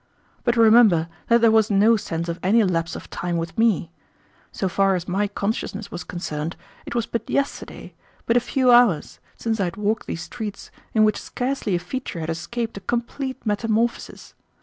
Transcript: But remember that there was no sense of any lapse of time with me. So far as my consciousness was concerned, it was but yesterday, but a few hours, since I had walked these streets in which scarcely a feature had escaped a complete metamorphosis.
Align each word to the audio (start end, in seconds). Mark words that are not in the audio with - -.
But 0.43 0.57
remember 0.57 1.09
that 1.27 1.41
there 1.41 1.51
was 1.51 1.69
no 1.69 1.95
sense 1.95 2.27
of 2.27 2.39
any 2.41 2.63
lapse 2.63 2.95
of 2.95 3.07
time 3.11 3.37
with 3.37 3.55
me. 3.55 3.91
So 4.51 4.67
far 4.67 4.95
as 4.95 5.07
my 5.07 5.27
consciousness 5.27 5.91
was 5.91 6.03
concerned, 6.03 6.55
it 6.87 6.95
was 6.95 7.05
but 7.05 7.29
yesterday, 7.29 7.93
but 8.25 8.35
a 8.35 8.39
few 8.39 8.71
hours, 8.71 9.19
since 9.37 9.59
I 9.59 9.65
had 9.65 9.77
walked 9.77 10.07
these 10.07 10.23
streets 10.23 10.71
in 10.95 11.03
which 11.03 11.21
scarcely 11.21 11.75
a 11.75 11.79
feature 11.79 12.19
had 12.19 12.31
escaped 12.31 12.77
a 12.77 12.81
complete 12.81 13.45
metamorphosis. 13.45 14.33